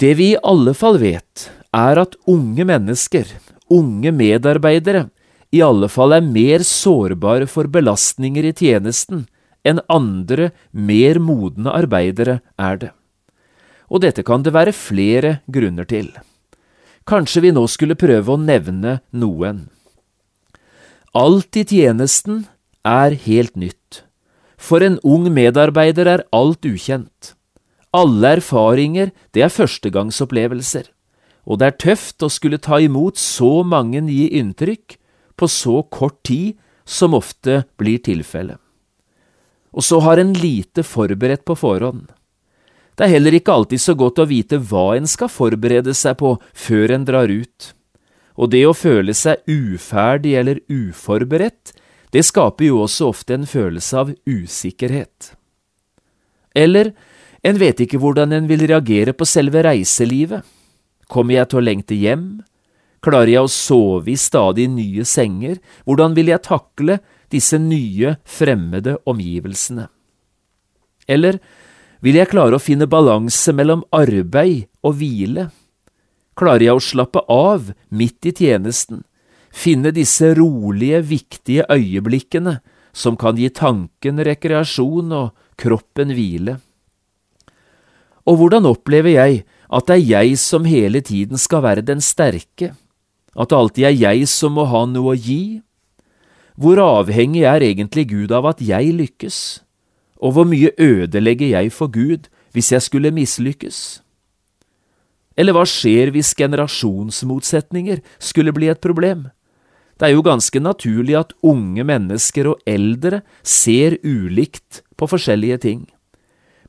Det 0.00 0.14
vi 0.16 0.32
i 0.32 0.40
alle 0.42 0.72
fall 0.74 0.98
vet, 0.98 1.50
er 1.76 2.00
at 2.02 2.16
unge 2.26 2.64
mennesker, 2.66 3.26
unge 3.70 4.12
medarbeidere, 4.12 5.08
i 5.50 5.62
alle 5.62 5.88
fall 5.90 6.14
er 6.14 6.22
mer 6.22 6.62
sårbare 6.66 7.48
for 7.50 7.70
belastninger 7.70 8.46
i 8.46 8.54
tjenesten 8.54 9.26
enn 9.66 9.82
andre, 9.90 10.50
mer 10.72 11.18
modne 11.20 11.72
arbeidere 11.74 12.38
er 12.58 12.78
det. 12.80 12.90
Og 13.90 14.02
dette 14.04 14.22
kan 14.26 14.44
det 14.46 14.54
være 14.54 14.74
flere 14.76 15.40
grunner 15.50 15.84
til. 15.84 16.12
Kanskje 17.10 17.42
vi 17.42 17.52
nå 17.52 17.66
skulle 17.68 17.98
prøve 17.98 18.36
å 18.36 18.40
nevne 18.40 19.00
noen. 19.10 19.66
Alt 21.18 21.58
i 21.58 21.64
tjenesten 21.66 22.44
er 22.86 23.16
helt 23.26 23.56
nytt. 23.58 24.04
For 24.60 24.84
en 24.84 25.00
ung 25.02 25.26
medarbeider 25.34 26.06
er 26.06 26.24
alt 26.30 26.64
ukjent. 26.68 27.34
Alle 27.90 28.36
erfaringer, 28.38 29.10
det 29.34 29.42
er 29.42 29.50
førstegangsopplevelser, 29.50 30.84
og 31.50 31.58
det 31.58 31.66
er 31.66 31.78
tøft 31.82 32.22
å 32.22 32.30
skulle 32.30 32.60
ta 32.62 32.78
imot 32.78 33.18
så 33.18 33.64
mange 33.66 34.02
nye 34.06 34.28
inntrykk 34.38 34.94
på 35.34 35.48
så 35.50 35.80
kort 35.90 36.20
tid 36.26 36.54
som 36.86 37.16
ofte 37.18 37.64
blir 37.80 37.98
tilfellet. 38.06 38.60
Og 39.74 39.86
så 39.86 40.00
har 40.02 40.18
en 40.18 40.32
lite 40.34 40.84
forberedt 40.86 41.44
på 41.46 41.56
forhånd. 41.58 42.06
Det 42.94 43.06
er 43.06 43.14
heller 43.14 43.34
ikke 43.38 43.54
alltid 43.54 43.82
så 43.82 43.94
godt 43.98 44.20
å 44.22 44.28
vite 44.30 44.58
hva 44.70 44.92
en 44.98 45.06
skal 45.10 45.30
forberede 45.30 45.94
seg 45.96 46.18
på 46.20 46.34
før 46.52 46.94
en 46.94 47.06
drar 47.08 47.30
ut. 47.30 47.70
Og 48.38 48.50
det 48.52 48.62
å 48.66 48.76
føle 48.76 49.14
seg 49.16 49.42
uferdig 49.50 50.34
eller 50.38 50.62
uforberedt, 50.70 51.74
det 52.10 52.24
skaper 52.26 52.66
jo 52.66 52.82
også 52.84 53.10
ofte 53.10 53.36
en 53.36 53.46
følelse 53.46 53.98
av 54.02 54.14
usikkerhet. 54.26 55.32
Eller 56.54 56.92
en 57.46 57.58
vet 57.58 57.80
ikke 57.86 58.00
hvordan 58.02 58.34
en 58.36 58.48
vil 58.50 58.66
reagere 58.66 59.14
på 59.16 59.26
selve 59.28 59.62
reiselivet. 59.64 60.42
Kommer 61.10 61.40
jeg 61.40 61.50
til 61.50 61.60
å 61.60 61.64
lengte 61.66 61.98
hjem? 61.98 62.26
Klarer 63.02 63.32
jeg 63.32 63.46
å 63.46 63.50
sove 63.50 64.12
i 64.12 64.18
stadig 64.20 64.68
nye 64.70 65.06
senger? 65.08 65.58
Hvordan 65.88 66.14
vil 66.14 66.30
jeg 66.30 66.44
takle 66.46 67.00
disse 67.32 67.58
nye, 67.58 68.18
fremmede 68.28 68.98
omgivelsene? 69.08 69.88
Eller 71.10 71.40
vil 72.04 72.20
jeg 72.20 72.30
klare 72.30 72.56
å 72.56 72.62
finne 72.62 72.88
balanse 72.90 73.52
mellom 73.56 73.82
arbeid 73.96 74.68
og 74.86 75.00
hvile? 75.00 75.48
Klarer 76.38 76.68
jeg 76.68 76.78
å 76.78 76.84
slappe 76.84 77.24
av 77.28 77.72
midt 77.90 78.30
i 78.30 78.34
tjenesten, 78.36 79.02
finne 79.50 79.90
disse 79.92 80.30
rolige, 80.38 81.02
viktige 81.02 81.66
øyeblikkene 81.68 82.60
som 82.96 83.18
kan 83.18 83.36
gi 83.36 83.50
tanken 83.52 84.22
rekreasjon 84.24 85.10
og 85.16 85.32
kroppen 85.60 86.14
hvile? 86.14 86.60
Og 88.28 88.38
hvordan 88.38 88.68
opplever 88.70 89.16
jeg 89.16 89.42
at 89.70 89.86
det 89.86 89.96
er 89.96 90.06
jeg 90.08 90.38
som 90.42 90.66
hele 90.66 91.00
tiden 91.00 91.38
skal 91.38 91.62
være 91.62 91.86
den 91.86 92.02
sterke, 92.02 92.74
at 93.38 93.50
det 93.50 93.56
alltid 93.56 93.86
er 93.86 93.94
jeg 93.94 94.28
som 94.28 94.56
må 94.58 94.66
ha 94.66 94.82
noe 94.90 95.14
å 95.14 95.18
gi? 95.18 95.62
Hvor 96.60 96.80
avhengig 96.82 97.46
er 97.46 97.62
egentlig 97.62 98.08
Gud 98.10 98.34
av 98.34 98.48
at 98.50 98.60
jeg 98.60 98.90
lykkes? 98.98 99.62
Og 100.20 100.34
hvor 100.34 100.48
mye 100.48 100.74
ødelegger 100.76 101.54
jeg 101.54 101.72
for 101.72 101.88
Gud 101.88 102.26
hvis 102.52 102.72
jeg 102.74 102.84
skulle 102.84 103.14
mislykkes? 103.14 104.02
Eller 105.38 105.54
hva 105.56 105.62
skjer 105.64 106.10
hvis 106.12 106.34
generasjonsmotsetninger 106.36 108.02
skulle 108.18 108.52
bli 108.52 108.68
et 108.68 108.82
problem? 108.82 109.30
Det 109.96 110.08
er 110.08 110.16
jo 110.16 110.26
ganske 110.26 110.60
naturlig 110.60 111.16
at 111.16 111.32
unge 111.44 111.84
mennesker 111.86 112.50
og 112.50 112.60
eldre 112.68 113.22
ser 113.44 113.98
ulikt 114.02 114.82
på 114.98 115.08
forskjellige 115.08 115.60
ting. 115.64 115.82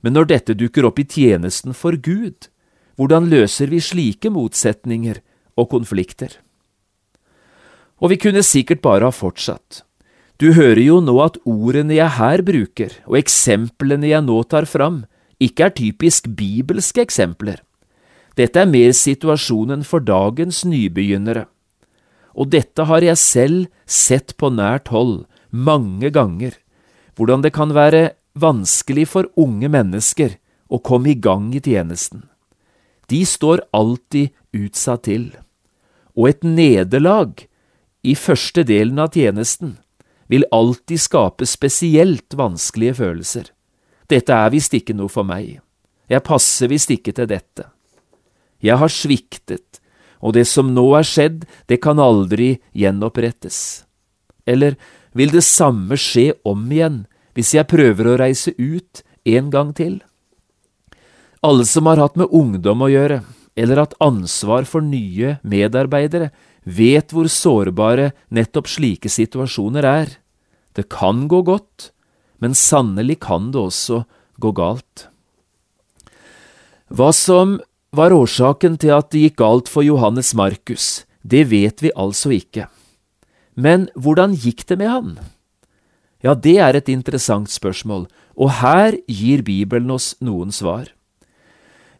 Men 0.04 0.16
når 0.16 0.30
dette 0.32 0.58
dukker 0.58 0.88
opp 0.88 1.00
i 1.00 1.08
tjenesten 1.08 1.76
for 1.76 1.96
Gud, 1.96 2.51
hvordan 3.02 3.32
løser 3.32 3.72
vi 3.74 3.80
slike 3.82 4.30
motsetninger 4.30 5.24
og 5.58 5.72
konflikter? 5.72 6.36
Og 7.98 8.14
vi 8.14 8.18
kunne 8.22 8.44
sikkert 8.46 8.84
bare 8.86 9.10
ha 9.10 9.14
fortsatt. 9.14 9.82
Du 10.38 10.54
hører 10.54 10.84
jo 10.84 11.00
nå 11.02 11.16
at 11.24 11.40
ordene 11.50 11.96
jeg 11.98 12.14
her 12.20 12.44
bruker, 12.46 12.94
og 13.10 13.18
eksemplene 13.18 14.10
jeg 14.10 14.22
nå 14.26 14.38
tar 14.50 14.70
fram, 14.70 15.04
ikke 15.42 15.66
er 15.66 15.76
typisk 15.78 16.30
bibelske 16.38 17.02
eksempler. 17.02 17.64
Dette 18.38 18.62
er 18.62 18.70
mer 18.70 18.94
situasjonen 18.94 19.82
for 19.82 20.06
dagens 20.06 20.62
nybegynnere. 20.62 21.48
Og 22.38 22.54
dette 22.54 22.86
har 22.86 23.02
jeg 23.02 23.18
selv 23.18 23.66
sett 23.90 24.38
på 24.38 24.54
nært 24.54 24.94
hold, 24.94 25.24
mange 25.50 26.14
ganger, 26.14 26.54
hvordan 27.18 27.42
det 27.42 27.54
kan 27.58 27.74
være 27.74 28.12
vanskelig 28.38 29.10
for 29.10 29.30
unge 29.42 29.74
mennesker 29.74 30.38
å 30.70 30.80
komme 30.86 31.16
i 31.16 31.18
gang 31.18 31.50
i 31.58 31.66
tjenesten. 31.66 32.30
De 33.12 33.22
står 33.28 33.66
alltid 33.76 34.32
utsatt 34.56 35.04
til. 35.10 35.32
Og 36.16 36.30
et 36.32 36.46
nederlag 36.48 37.44
i 38.08 38.16
første 38.16 38.64
delen 38.68 39.00
av 39.04 39.12
tjenesten 39.16 39.76
vil 40.32 40.48
alltid 40.56 41.02
skape 41.02 41.48
spesielt 41.50 42.38
vanskelige 42.40 42.96
følelser. 43.02 43.52
Dette 44.08 44.36
er 44.36 44.52
visst 44.54 44.74
ikke 44.76 44.96
noe 44.96 45.12
for 45.12 45.28
meg. 45.28 45.60
Jeg 46.12 46.24
passer 46.28 46.72
visst 46.72 46.92
ikke 46.92 47.14
til 47.16 47.28
dette. 47.28 47.68
Jeg 48.62 48.78
har 48.80 48.92
sviktet, 48.92 49.80
og 50.22 50.36
det 50.38 50.46
som 50.48 50.74
nå 50.76 50.86
er 51.00 51.08
skjedd, 51.08 51.46
det 51.68 51.82
kan 51.84 52.00
aldri 52.00 52.60
gjenopprettes. 52.78 53.84
Eller 54.46 54.78
vil 55.18 55.34
det 55.34 55.44
samme 55.48 55.98
skje 56.00 56.32
om 56.48 56.64
igjen 56.72 57.04
hvis 57.36 57.56
jeg 57.56 57.70
prøver 57.72 58.12
å 58.12 58.20
reise 58.22 58.54
ut 58.60 59.04
en 59.28 59.50
gang 59.54 59.76
til? 59.76 60.00
Alle 61.42 61.66
som 61.66 61.88
har 61.90 61.98
hatt 61.98 62.18
med 62.22 62.30
ungdom 62.30 62.84
å 62.86 62.90
gjøre, 62.92 63.24
eller 63.58 63.82
hatt 63.82 63.96
ansvar 64.04 64.68
for 64.70 64.86
nye 64.86 65.40
medarbeidere, 65.42 66.30
vet 66.62 67.10
hvor 67.10 67.26
sårbare 67.34 68.12
nettopp 68.30 68.70
slike 68.70 69.10
situasjoner 69.10 69.88
er. 69.88 70.12
Det 70.78 70.86
kan 70.94 71.26
gå 71.32 71.42
godt, 71.42 71.90
men 72.38 72.54
sannelig 72.54 73.18
kan 73.26 73.50
det 73.56 73.58
også 73.58 74.04
gå 74.38 74.54
galt. 74.54 75.08
Hva 76.94 77.10
som 77.16 77.58
var 77.90 78.14
årsaken 78.14 78.78
til 78.78 78.94
at 78.94 79.10
det 79.10 79.26
gikk 79.26 79.42
galt 79.42 79.72
for 79.72 79.82
Johannes 79.82 80.36
Markus, 80.38 81.08
det 81.26 81.48
vet 81.50 81.82
vi 81.82 81.90
altså 81.98 82.36
ikke. 82.38 82.70
Men 83.58 83.90
hvordan 83.98 84.38
gikk 84.38 84.68
det 84.70 84.78
med 84.78 84.94
han? 84.94 85.12
Ja, 86.22 86.38
det 86.38 86.60
er 86.62 86.78
et 86.78 86.90
interessant 86.94 87.50
spørsmål, 87.50 88.06
og 88.38 88.58
her 88.62 89.02
gir 89.10 89.42
Bibelen 89.42 89.90
oss 89.90 90.14
noen 90.22 90.54
svar. 90.54 90.92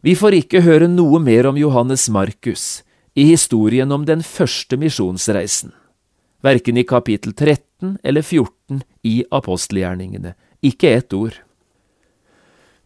Vi 0.02 0.16
får 0.18 0.34
ikke 0.34 0.64
høre 0.66 0.88
noe 0.90 1.20
mer 1.22 1.46
om 1.46 1.58
Johannes 1.58 2.08
Markus 2.10 2.82
i 3.14 3.28
historien 3.28 3.92
om 3.94 4.02
den 4.02 4.24
første 4.26 4.74
misjonsreisen, 4.80 5.70
verken 6.42 6.80
i 6.80 6.82
kapittel 6.82 7.30
13 7.36 8.00
eller 8.02 8.24
14 8.26 8.80
i 9.06 9.20
apostelgjerningene, 9.30 10.32
ikke 10.58 10.90
ett 10.96 11.14
ord. 11.14 11.36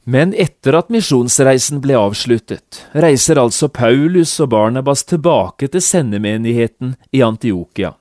Men 0.04 0.34
etter 0.36 0.76
at 0.76 0.92
misjonsreisen 0.92 1.80
ble 1.80 1.96
avsluttet, 1.96 2.82
reiser 2.92 3.40
altså 3.40 3.70
Paulus 3.72 4.34
og 4.44 4.50
Barnabas 4.52 5.06
tilbake 5.08 5.70
til 5.72 5.82
sendemenigheten 5.82 6.98
i 7.16 7.24
Antiokia, 7.24 7.94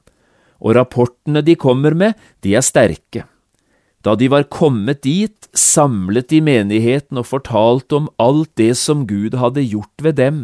og 0.60 0.75
rapportene 0.75 1.39
de 1.45 1.55
kommer 1.55 1.95
med, 1.95 2.19
de 2.43 2.57
er 2.60 2.67
sterke. 2.67 3.24
Da 4.06 4.14
de 4.14 4.28
var 4.30 4.46
kommet 4.54 5.02
dit, 5.02 5.48
samlet 5.58 6.30
de 6.30 6.42
menigheten 6.46 7.18
og 7.18 7.26
fortalte 7.26 7.98
om 7.98 8.10
alt 8.22 8.52
det 8.60 8.76
som 8.78 9.08
Gud 9.10 9.34
hadde 9.42 9.66
gjort 9.66 10.06
ved 10.06 10.20
dem, 10.22 10.42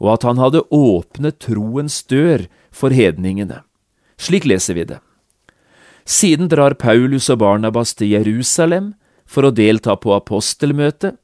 og 0.00 0.14
at 0.16 0.24
han 0.24 0.40
hadde 0.40 0.64
åpnet 0.72 1.36
troens 1.44 2.00
dør 2.08 2.46
for 2.72 2.96
hedningene. 2.96 3.60
Slik 4.16 4.48
leser 4.48 4.80
vi 4.80 4.88
det. 4.88 5.02
Siden 6.08 6.48
drar 6.48 6.78
Paulus 6.80 7.28
og 7.28 7.42
Barnabas 7.44 7.92
til 7.98 8.14
Jerusalem, 8.16 8.94
for 9.26 9.44
å 9.44 9.52
delta 9.52 9.96
på 9.98 10.14
apostelmøtet. 10.14 11.18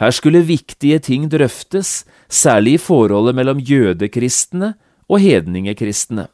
Her 0.00 0.12
skulle 0.14 0.46
viktige 0.46 1.00
ting 1.04 1.26
drøftes, 1.28 2.06
særlig 2.30 2.78
i 2.78 2.80
forholdet 2.80 3.36
mellom 3.36 3.60
jødekristne 3.60 4.76
og 5.10 5.20
hedningekristne, 5.20 6.30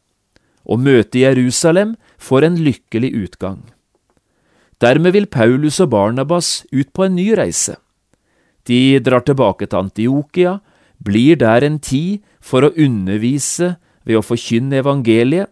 og 0.63 0.79
møtet 0.79 1.17
i 1.19 1.25
Jerusalem 1.25 1.97
får 2.21 2.47
en 2.47 2.61
lykkelig 2.61 3.11
utgang. 3.25 3.65
Dermed 4.83 5.15
vil 5.15 5.25
Paulus 5.25 5.79
og 5.81 5.89
Barnabas 5.95 6.61
ut 6.71 6.91
på 6.93 7.07
en 7.07 7.15
ny 7.17 7.31
reise. 7.37 7.77
De 8.69 8.99
drar 9.01 9.23
tilbake 9.25 9.65
til 9.65 9.79
Antiokia, 9.79 10.59
blir 11.01 11.37
der 11.39 11.65
en 11.65 11.79
tid 11.79 12.21
for 12.41 12.65
å 12.65 12.73
undervise 12.77 13.75
ved 14.05 14.19
å 14.19 14.25
forkynne 14.25 14.81
evangeliet, 14.81 15.49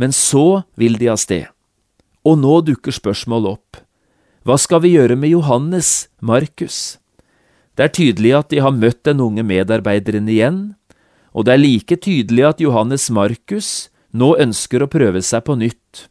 men 0.00 0.14
så 0.16 0.62
vil 0.80 0.96
de 1.00 1.10
av 1.12 1.20
sted. 1.20 1.48
Og 2.24 2.38
nå 2.40 2.60
dukker 2.64 2.94
spørsmålet 2.94 3.58
opp. 3.58 3.80
Hva 4.44 4.56
skal 4.56 4.80
vi 4.84 4.94
gjøre 4.94 5.18
med 5.20 5.34
Johannes, 5.34 6.08
Markus? 6.24 6.96
Det 7.76 7.86
er 7.86 7.96
tydelig 7.96 8.32
at 8.36 8.48
de 8.52 8.60
har 8.64 8.76
møtt 8.76 9.02
den 9.04 9.20
unge 9.20 9.44
medarbeideren 9.44 10.28
igjen, 10.32 10.60
og 11.36 11.46
det 11.46 11.54
er 11.54 11.62
like 11.62 11.96
tydelig 12.02 12.46
at 12.48 12.62
Johannes 12.64 13.08
Markus 13.12 13.90
nå 14.10 14.32
ønsker 14.42 14.82
å 14.82 14.90
prøve 14.90 15.22
seg 15.22 15.44
på 15.46 15.54
nytt, 15.60 16.09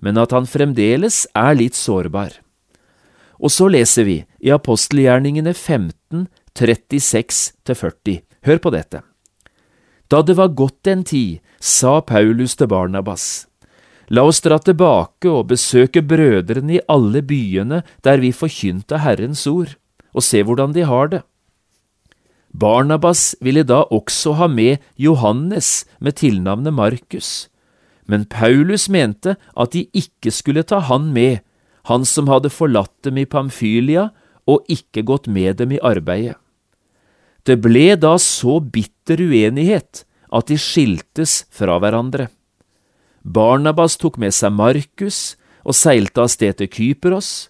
men 0.00 0.18
at 0.20 0.34
han 0.36 0.48
fremdeles 0.48 1.24
er 1.36 1.56
litt 1.58 1.76
sårbar. 1.78 2.38
Og 3.36 3.52
så 3.52 3.68
leser 3.68 4.06
vi 4.08 4.16
i 4.40 4.52
apostelgjerningene 4.54 5.52
15, 5.52 6.26
36–40. 6.56 8.22
Hør 8.46 8.62
på 8.62 8.72
dette. 8.72 9.02
Da 10.08 10.22
det 10.22 10.36
var 10.38 10.54
gått 10.56 10.86
en 10.86 11.02
tid, 11.04 11.42
sa 11.60 12.00
Paulus 12.00 12.54
til 12.56 12.70
Barnabas, 12.70 13.46
La 14.08 14.22
oss 14.22 14.38
dra 14.38 14.60
tilbake 14.62 15.26
og 15.26 15.48
besøke 15.50 15.98
brødrene 15.98 16.76
i 16.76 16.84
alle 16.86 17.24
byene 17.26 17.80
der 18.06 18.20
vi 18.22 18.30
forkynte 18.30 19.00
Herrens 19.02 19.42
ord, 19.50 19.72
og 20.14 20.22
se 20.22 20.44
hvordan 20.46 20.76
de 20.76 20.84
har 20.86 21.10
det. 21.10 21.22
Barnabas 22.54 23.34
ville 23.42 23.66
da 23.66 23.82
også 23.92 24.36
ha 24.38 24.46
med 24.48 24.78
Johannes 24.96 25.84
med 25.98 26.16
tilnavnet 26.22 26.72
Markus, 26.72 27.48
men 28.06 28.26
Paulus 28.30 28.88
mente 28.88 29.36
at 29.54 29.74
de 29.74 29.86
ikke 29.96 30.32
skulle 30.34 30.64
ta 30.66 30.80
han 30.88 31.12
med, 31.14 31.42
han 31.86 32.06
som 32.06 32.30
hadde 32.30 32.50
forlatt 32.50 32.94
dem 33.06 33.18
i 33.18 33.26
Pamfylia 33.26 34.10
og 34.46 34.66
ikke 34.70 35.04
gått 35.06 35.26
med 35.30 35.58
dem 35.60 35.74
i 35.74 35.82
arbeidet. 35.82 36.38
Det 37.46 37.60
ble 37.62 37.94
da 37.94 38.16
så 38.18 38.58
bitter 38.58 39.20
uenighet 39.22 40.02
at 40.34 40.48
de 40.50 40.56
skiltes 40.58 41.44
fra 41.54 41.78
hverandre. 41.78 42.26
Barnabas 43.22 43.94
tok 43.98 44.18
med 44.22 44.34
seg 44.34 44.54
Markus 44.54 45.36
og 45.66 45.74
seilte 45.78 46.24
av 46.24 46.30
sted 46.30 46.58
til 46.58 46.70
Kypros, 46.70 47.48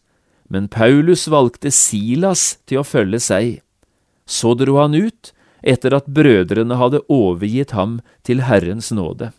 men 0.53 0.69
Paulus 0.73 1.27
valgte 1.33 1.73
Silas 1.73 2.59
til 2.69 2.81
å 2.81 2.87
følge 2.87 3.21
seg. 3.25 3.49
Så 4.29 4.55
dro 4.59 4.79
han 4.81 4.97
ut 4.97 5.33
etter 5.67 5.97
at 5.97 6.09
brødrene 6.13 6.77
hadde 6.79 7.03
overgitt 7.13 7.73
ham 7.77 7.99
til 8.27 8.45
Herrens 8.47 8.93
nåde. 8.95 9.33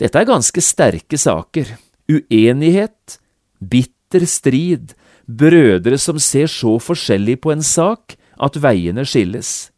Dette 0.00 0.18
er 0.18 0.26
ganske 0.26 0.62
sterke 0.64 1.18
saker. 1.20 1.76
Uenighet, 2.10 3.18
bitter 3.60 4.26
strid, 4.26 4.94
brødre 5.26 5.98
som 6.02 6.18
ser 6.18 6.50
så 6.50 6.76
forskjellig 6.82 7.38
på 7.44 7.54
en 7.54 7.62
sak 7.62 8.16
at 8.42 8.58
veiene 8.58 9.06
skilles. 9.06 9.70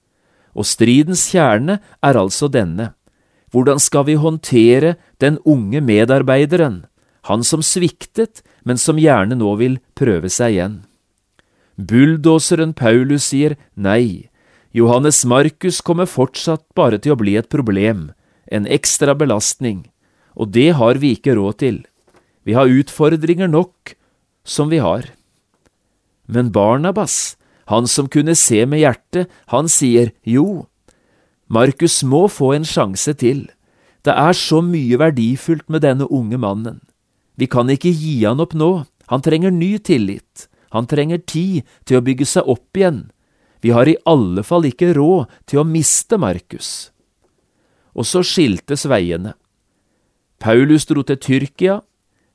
Og 0.57 0.65
stridens 0.65 1.27
kjerne 1.29 1.79
er 2.01 2.17
altså 2.17 2.49
denne. 2.49 2.95
Hvordan 3.53 3.79
skal 3.81 4.07
vi 4.09 4.17
håndtere 4.19 4.97
den 5.21 5.39
unge 5.45 5.81
medarbeideren, 5.85 6.85
han 7.29 7.45
som 7.45 7.63
sviktet, 7.63 8.43
men 8.65 8.81
som 8.81 8.99
gjerne 8.99 9.37
nå 9.39 9.53
vil 9.61 9.79
prøve 9.95 10.31
seg 10.33 10.57
igjen? 10.57 10.77
Bulldoseren 11.77 12.73
Paulus 12.73 13.29
sier 13.31 13.59
nei, 13.77 14.33
Johannes 14.73 15.23
Markus 15.29 15.83
kommer 15.85 16.09
fortsatt 16.09 16.65
bare 16.77 16.99
til 17.01 17.13
å 17.15 17.21
bli 17.21 17.37
et 17.37 17.51
problem, 17.53 18.11
en 18.49 18.67
ekstra 18.67 19.15
belastning, 19.17 19.85
og 20.37 20.53
det 20.53 20.75
har 20.77 21.01
vi 21.01 21.15
ikke 21.17 21.35
råd 21.39 21.59
til. 21.65 21.81
Vi 22.47 22.55
har 22.55 22.71
utfordringer 22.71 23.49
nok 23.51 23.97
som 24.47 24.71
vi 24.71 24.79
har. 24.79 25.09
Men 26.29 26.53
Barnabas, 26.53 27.37
han 27.67 27.89
som 27.91 28.09
kunne 28.09 28.37
se 28.39 28.63
med 28.67 28.85
hjertet, 28.85 29.31
han 29.51 29.71
sier 29.71 30.13
jo, 30.23 30.67
Markus 31.49 32.03
må 32.03 32.27
få 32.31 32.53
en 32.57 32.67
sjanse 32.67 33.15
til. 33.19 33.47
Det 34.07 34.15
er 34.15 34.35
så 34.35 34.61
mye 34.63 34.99
verdifullt 34.99 35.69
med 35.71 35.83
denne 35.87 36.07
unge 36.11 36.39
mannen. 36.39 36.81
Vi 37.39 37.47
kan 37.51 37.71
ikke 37.71 37.93
gi 37.95 38.21
han 38.25 38.43
opp 38.43 38.55
nå, 38.55 38.87
han 39.11 39.23
trenger 39.23 39.55
ny 39.55 39.77
tillit, 39.79 40.47
han 40.75 40.87
trenger 40.91 41.23
tid 41.23 41.67
til 41.87 41.99
å 41.99 42.05
bygge 42.07 42.27
seg 42.27 42.49
opp 42.51 42.79
igjen. 42.79 43.07
Vi 43.63 43.73
har 43.75 43.89
i 43.89 43.99
alle 44.07 44.43
fall 44.47 44.67
ikke 44.69 44.93
råd 44.95 45.31
til 45.47 45.63
å 45.63 45.67
miste 45.67 46.19
Markus. 46.19 46.91
Og 47.97 48.07
så 48.07 48.23
skiltes 48.27 48.87
veiene. 48.91 49.35
Paulus 50.39 50.87
dro 50.87 51.03
til 51.03 51.17
Tyrkia, 51.17 51.81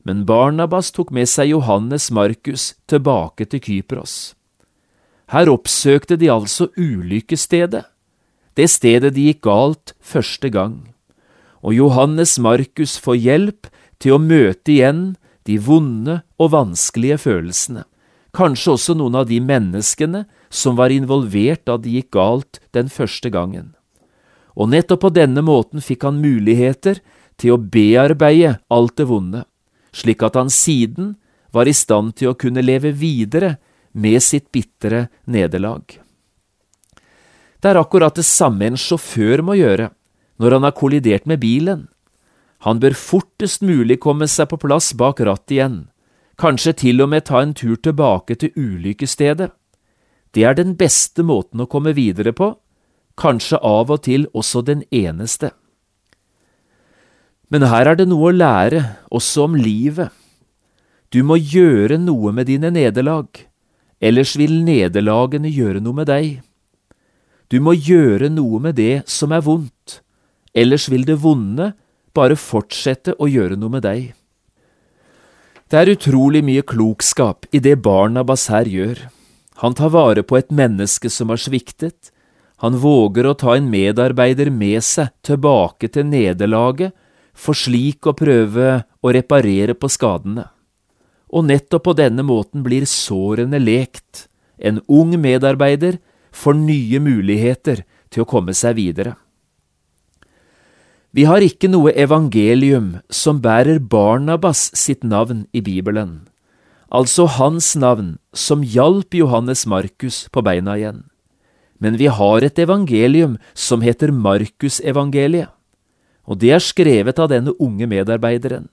men 0.04 0.26
Barnabas 0.26 0.90
tok 0.92 1.12
med 1.14 1.30
seg 1.30 1.52
Johannes 1.54 2.10
Markus 2.12 2.74
tilbake 2.90 3.46
til 3.46 3.62
Kypros. 3.62 4.34
Her 5.32 5.52
oppsøkte 5.52 6.18
de 6.20 6.32
altså 6.34 6.72
ulykkesstedet 6.76 7.86
det 8.60 8.68
stedet 8.68 9.14
de 9.16 9.30
gikk 9.30 9.46
galt 9.48 9.94
første 10.04 10.50
gang. 10.52 10.92
Og 11.64 11.76
Johannes 11.78 12.38
Markus 12.42 12.98
får 13.00 13.20
hjelp 13.24 13.70
til 14.02 14.18
å 14.18 14.22
møte 14.22 14.74
igjen 14.74 15.04
de 15.48 15.58
vonde 15.62 16.20
og 16.42 16.52
vanskelige 16.54 17.20
følelsene, 17.22 17.86
kanskje 18.36 18.76
også 18.76 18.96
noen 18.98 19.18
av 19.22 19.30
de 19.30 19.40
menneskene 19.44 20.26
som 20.52 20.78
var 20.78 20.94
involvert 20.94 21.64
da 21.70 21.78
det 21.80 21.94
gikk 21.96 22.12
galt 22.18 22.60
den 22.76 22.92
første 22.92 23.32
gangen. 23.32 23.72
Og 24.56 24.70
nettopp 24.74 25.06
på 25.06 25.14
denne 25.16 25.44
måten 25.46 25.84
fikk 25.84 26.04
han 26.04 26.20
muligheter 26.22 27.00
til 27.42 27.56
å 27.56 27.62
bearbeide 27.74 28.60
alt 28.72 28.96
det 29.00 29.08
vonde, 29.10 29.44
slik 29.92 30.24
at 30.24 30.38
han 30.40 30.52
siden 30.54 31.16
var 31.52 31.68
i 31.68 31.76
stand 31.76 32.16
til 32.20 32.32
å 32.32 32.38
kunne 32.38 32.64
leve 32.64 32.94
videre 32.96 33.58
med 33.92 34.22
sitt 34.24 34.52
bitre 34.54 35.08
nederlag. 35.26 35.84
Det 37.62 37.70
er 37.70 37.78
akkurat 37.78 38.16
det 38.18 38.26
samme 38.26 38.72
en 38.72 38.80
sjåfør 38.80 39.44
må 39.46 39.58
gjøre 39.60 39.92
når 40.42 40.56
han 40.58 40.66
har 40.66 40.78
kollidert 40.78 41.28
med 41.30 41.42
bilen. 41.44 41.86
Han 42.66 42.80
bør 42.82 42.96
fortest 42.98 43.62
mulig 43.66 44.00
komme 44.02 44.28
seg 44.30 44.50
på 44.50 44.58
plass 44.62 44.92
bak 44.98 45.22
rattet 45.22 45.58
igjen, 45.58 45.78
kanskje 46.42 46.74
til 46.86 47.04
og 47.04 47.12
med 47.14 47.28
ta 47.30 47.42
en 47.42 47.54
tur 47.58 47.76
tilbake 47.78 48.38
til 48.42 48.54
ulykkesstedet. 48.58 49.52
Det 50.34 50.46
er 50.48 50.58
den 50.58 50.74
beste 50.80 51.26
måten 51.28 51.62
å 51.62 51.70
komme 51.70 51.94
videre 51.94 52.34
på, 52.34 52.54
kanskje 53.20 53.60
av 53.62 53.92
og 53.92 54.06
til 54.08 54.30
også 54.34 54.64
den 54.66 54.86
eneste. 54.90 55.52
Men 57.52 57.68
her 57.68 57.90
er 57.92 58.00
det 58.00 58.08
noe 58.08 58.30
å 58.30 58.36
lære, 58.36 58.82
også 59.12 59.46
om 59.50 59.58
livet. 59.60 60.12
Du 61.12 61.20
må 61.28 61.36
gjøre 61.36 61.98
noe 62.00 62.32
med 62.32 62.48
dine 62.48 62.72
nederlag, 62.72 63.28
ellers 64.00 64.38
vil 64.40 64.62
nederlagene 64.64 65.52
gjøre 65.52 65.82
noe 65.84 66.00
med 66.00 66.08
deg. 66.08 66.40
Du 67.52 67.60
må 67.60 67.76
gjøre 67.76 68.30
noe 68.32 68.62
med 68.64 68.78
det 68.80 69.04
som 69.12 69.36
er 69.36 69.44
vondt, 69.44 70.00
ellers 70.56 70.88
vil 70.88 71.04
det 71.04 71.20
vonde 71.20 71.74
bare 72.16 72.40
fortsette 72.40 73.18
å 73.20 73.28
gjøre 73.28 73.60
noe 73.60 73.76
med 73.76 73.84
deg. 73.84 74.14
Det 75.68 75.80
er 75.80 75.92
utrolig 75.92 76.42
mye 76.48 76.64
klokskap 76.68 77.46
i 77.52 77.60
det 77.64 77.78
Barnabas 77.84 78.48
her 78.52 78.68
gjør. 78.68 79.06
Han 79.64 79.76
tar 79.76 79.92
vare 79.92 80.24
på 80.24 80.40
et 80.40 80.52
menneske 80.52 81.12
som 81.12 81.32
har 81.32 81.40
sviktet, 81.40 82.12
han 82.62 82.76
våger 82.78 83.26
å 83.26 83.36
ta 83.36 83.56
en 83.58 83.72
medarbeider 83.72 84.52
med 84.54 84.84
seg 84.86 85.10
tilbake 85.26 85.90
til 85.92 86.06
nederlaget, 86.06 86.94
for 87.42 87.58
slik 87.58 88.06
å 88.06 88.14
prøve 88.18 88.84
å 89.02 89.14
reparere 89.16 89.74
på 89.74 89.90
skadene. 89.90 90.46
Og 91.32 91.48
nettopp 91.48 91.88
på 91.88 91.98
denne 91.98 92.26
måten 92.28 92.62
blir 92.66 92.86
sårene 92.90 93.58
lekt. 93.62 94.28
En 94.62 94.82
ung 94.92 95.16
medarbeider 95.18 95.98
får 96.36 96.58
nye 96.60 97.02
muligheter 97.02 97.84
til 98.12 98.24
å 98.24 98.30
komme 98.30 98.54
seg 98.58 98.78
videre. 98.78 99.16
Vi 101.12 101.26
har 101.28 101.44
ikke 101.44 101.68
noe 101.68 101.92
evangelium 102.00 103.02
som 103.12 103.42
bærer 103.44 103.82
Barnabas 103.84 104.70
sitt 104.80 105.02
navn 105.04 105.44
i 105.52 105.60
Bibelen, 105.60 106.30
altså 106.88 107.26
hans 107.28 107.74
navn 107.76 108.14
som 108.32 108.64
hjalp 108.64 109.18
Johannes 109.20 109.66
Markus 109.68 110.30
på 110.32 110.44
beina 110.46 110.78
igjen. 110.80 111.02
Men 111.84 111.98
vi 112.00 112.08
har 112.08 112.46
et 112.46 112.60
evangelium 112.64 113.36
som 113.52 113.84
heter 113.84 114.14
Markusevangeliet, 114.16 115.52
og 116.32 116.40
det 116.40 116.54
er 116.56 116.64
skrevet 116.64 117.20
av 117.20 117.28
denne 117.34 117.52
unge 117.60 117.90
medarbeideren. 117.92 118.70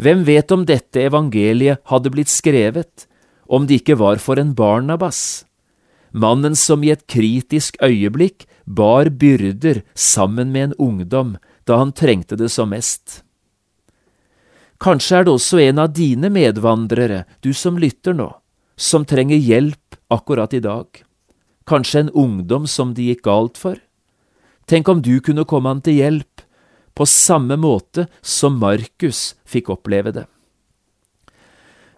Hvem 0.00 0.24
vet 0.24 0.50
om 0.54 0.64
dette 0.66 1.04
evangeliet 1.04 1.84
hadde 1.92 2.10
blitt 2.10 2.32
skrevet 2.32 3.04
om 3.44 3.68
det 3.68 3.82
ikke 3.82 4.00
var 4.00 4.16
for 4.22 4.40
en 4.40 4.56
Barnabas? 4.56 5.44
mannen 6.14 6.54
som 6.56 6.84
i 6.86 6.92
et 6.94 7.02
kritisk 7.10 7.76
øyeblikk 7.82 8.46
bar 8.64 9.10
byrder 9.10 9.82
sammen 9.94 10.52
med 10.54 10.70
en 10.70 10.76
ungdom 10.78 11.36
da 11.66 11.80
han 11.82 11.92
trengte 11.92 12.38
det 12.38 12.50
som 12.54 12.70
mest. 12.70 13.22
Kanskje 14.78 15.18
er 15.18 15.26
det 15.26 15.34
også 15.34 15.60
en 15.64 15.80
av 15.80 15.92
dine 15.96 16.30
medvandrere, 16.30 17.24
du 17.42 17.52
som 17.54 17.78
lytter 17.78 18.14
nå, 18.14 18.28
som 18.76 19.04
trenger 19.04 19.40
hjelp 19.40 19.98
akkurat 20.12 20.54
i 20.54 20.62
dag. 20.62 20.86
Kanskje 21.66 22.04
en 22.04 22.10
ungdom 22.10 22.66
som 22.68 22.92
det 22.94 23.08
gikk 23.08 23.24
galt 23.24 23.58
for? 23.58 23.78
Tenk 24.68 24.88
om 24.88 25.00
du 25.02 25.18
kunne 25.20 25.46
komme 25.48 25.72
han 25.72 25.82
til 25.84 25.98
hjelp, 25.98 26.33
på 26.94 27.06
samme 27.06 27.56
måte 27.58 28.06
som 28.22 28.58
Markus 28.62 29.34
fikk 29.44 29.72
oppleve 29.74 30.12
det. 30.14 30.26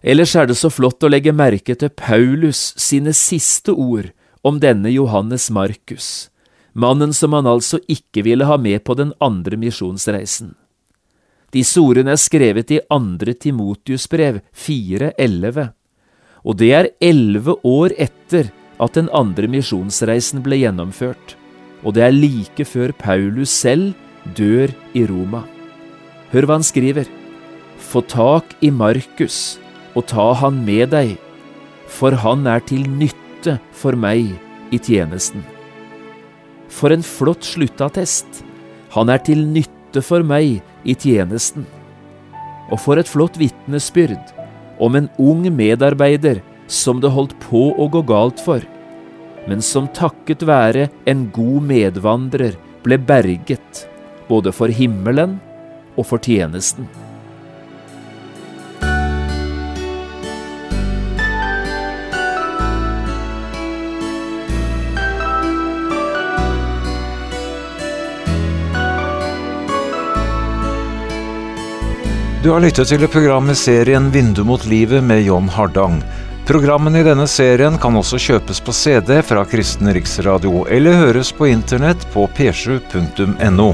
Ellers 0.01 0.35
er 0.37 0.47
det 0.49 0.57
så 0.57 0.69
flott 0.71 1.03
å 1.03 1.09
legge 1.09 1.33
merke 1.33 1.75
til 1.75 1.89
Paulus 1.89 2.71
sine 2.79 3.13
siste 3.17 3.73
ord 3.73 4.11
om 4.45 4.61
denne 4.61 4.91
Johannes 4.93 5.49
Markus, 5.49 6.29
mannen 6.73 7.13
som 7.13 7.33
han 7.33 7.49
altså 7.49 7.81
ikke 7.89 8.23
ville 8.27 8.47
ha 8.47 8.57
med 8.61 8.85
på 8.85 8.95
den 8.97 9.11
andre 9.19 9.57
misjonsreisen. 9.59 10.53
Disse 11.53 11.81
ordene 11.81 12.13
er 12.13 12.21
skrevet 12.21 12.71
i 12.75 12.81
andre 12.93 13.33
Timotius-brev 13.33 14.41
4.11, 14.53 15.71
og 16.47 16.57
det 16.59 16.71
er 16.75 16.91
elleve 17.03 17.57
år 17.65 17.95
etter 17.97 18.51
at 18.83 18.93
den 18.95 19.09
andre 19.15 19.49
misjonsreisen 19.49 20.43
ble 20.45 20.61
gjennomført, 20.61 21.35
og 21.83 21.95
det 21.97 22.05
er 22.05 22.15
like 22.15 22.67
før 22.67 22.93
Paulus 22.99 23.53
selv 23.53 23.95
dør 24.35 24.73
i 24.97 25.05
Roma. 25.09 25.43
Hør 26.33 26.47
hva 26.47 26.57
han 26.59 26.65
skriver. 26.65 27.07
Få 27.77 28.01
tak 28.03 28.55
i 28.65 28.71
Markus 28.73 29.57
og 29.97 30.05
ta 30.11 30.31
han 30.41 30.59
med 30.65 30.91
deg, 30.93 31.15
for 31.87 32.13
han 32.21 32.45
er 32.49 32.61
til 32.67 32.83
nytte 32.85 33.57
for 33.73 33.97
meg 33.97 34.35
i 34.73 34.79
tjenesten. 34.81 35.45
For 36.67 36.93
en 36.93 37.05
flott 37.05 37.47
sluttattest! 37.47 38.43
Han 38.95 39.09
er 39.11 39.21
til 39.23 39.43
nytte 39.51 40.01
for 40.05 40.23
meg 40.25 40.61
i 40.87 40.95
tjenesten. 40.95 41.65
Og 42.71 42.79
for 42.83 42.99
et 42.99 43.09
flott 43.09 43.37
vitnesbyrd 43.39 44.33
om 44.83 44.95
en 44.99 45.09
ung 45.21 45.47
medarbeider 45.53 46.41
som 46.67 47.01
det 47.01 47.11
holdt 47.13 47.35
på 47.47 47.69
å 47.73 47.87
gå 47.91 48.03
galt 48.07 48.41
for, 48.43 48.61
men 49.47 49.63
som 49.63 49.87
takket 49.95 50.43
være 50.47 50.89
en 51.07 51.27
god 51.33 51.67
medvandrer 51.69 52.57
ble 52.83 52.99
berget, 52.99 53.87
både 54.27 54.53
for 54.55 54.67
himmelen 54.67 55.39
og 55.97 56.07
for 56.07 56.21
tjenesten. 56.21 56.87
Du 72.47 72.53
har 72.53 72.61
lyttet 72.63 72.87
til 72.87 73.01
programmet 73.11 73.11
program 73.11 73.49
serien 73.59 74.05
Vindu 74.11 74.43
mot 74.47 74.65
livet 74.65 75.03
med 75.03 75.25
John 75.25 75.49
Hardang. 75.49 75.97
Programmene 76.47 77.01
i 77.01 77.03
denne 77.03 77.25
serien 77.27 77.75
kan 77.81 77.97
også 77.99 78.15
kjøpes 78.23 78.61
på 78.63 78.71
CD 78.71 79.17
fra 79.19 79.41
Kristen 79.43 79.89
Riksradio, 79.91 80.61
eller 80.71 80.95
høres 80.95 81.33
på 81.35 81.49
internett 81.51 82.05
på 82.13 82.23
p7.no. 82.37 83.73